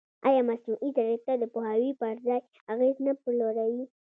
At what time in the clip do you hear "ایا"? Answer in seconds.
0.27-0.41